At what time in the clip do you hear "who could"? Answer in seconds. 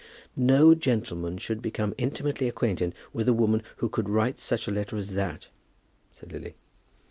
3.77-4.09